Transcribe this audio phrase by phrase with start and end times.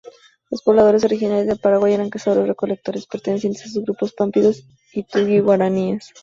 [0.49, 6.11] Los pobladores originarios de Paraguay eran cazadores-recolectores pertenecientes a grupos pámpidos y tupi-guaraníes.